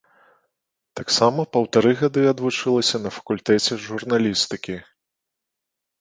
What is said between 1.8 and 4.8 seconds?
гады адвучылася на факультэце журналістыкі.